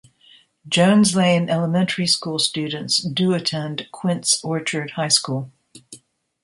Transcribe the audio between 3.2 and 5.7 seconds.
attend Quince Orchard High School.